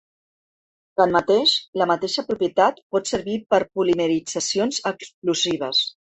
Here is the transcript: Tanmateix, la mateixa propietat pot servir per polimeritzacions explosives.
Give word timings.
Tanmateix, 0.99 1.51
la 1.81 1.87
mateixa 1.91 2.23
propietat 2.29 2.81
pot 2.95 3.11
servir 3.11 3.35
per 3.55 3.59
polimeritzacions 3.81 4.81
explosives. 4.93 5.83